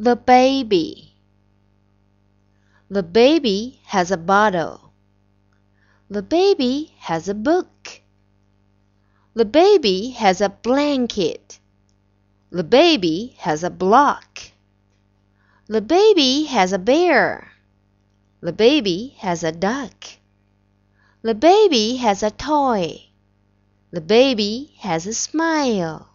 The 0.00 0.14
baby. 0.14 1.12
The 2.88 3.02
baby 3.02 3.80
has 3.86 4.12
a 4.12 4.16
bottle. 4.16 4.92
The 6.08 6.22
baby 6.22 6.94
has 6.98 7.28
a 7.28 7.34
book. 7.34 8.00
The 9.34 9.44
baby 9.44 10.10
has 10.10 10.40
a 10.40 10.50
blanket. 10.50 11.58
The 12.50 12.62
baby 12.62 13.34
has 13.38 13.64
a 13.64 13.70
block. 13.70 14.38
The 15.66 15.80
baby 15.80 16.44
has 16.44 16.72
a 16.72 16.78
bear. 16.78 17.50
The 18.40 18.52
baby 18.52 19.16
has 19.18 19.42
a 19.42 19.50
duck. 19.50 20.06
The 21.22 21.34
baby 21.34 21.96
has 21.96 22.22
a 22.22 22.30
toy. 22.30 23.02
The 23.90 24.00
baby 24.00 24.74
has 24.78 25.08
a 25.08 25.12
smile. 25.12 26.08